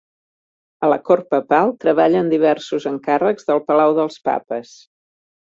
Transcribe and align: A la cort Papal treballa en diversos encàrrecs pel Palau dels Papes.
A 0.85 0.87
la 0.93 0.97
cort 1.09 1.27
Papal 1.33 1.75
treballa 1.83 2.23
en 2.25 2.33
diversos 2.33 2.89
encàrrecs 2.93 3.49
pel 3.51 3.63
Palau 3.71 3.97
dels 4.01 4.21
Papes. 4.31 4.77